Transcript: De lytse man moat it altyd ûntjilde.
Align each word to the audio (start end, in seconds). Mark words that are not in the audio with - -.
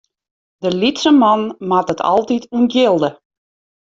De 0.63 0.69
lytse 0.81 1.11
man 1.21 1.41
moat 1.69 1.91
it 1.93 2.05
altyd 2.13 2.43
ûntjilde. 2.57 3.09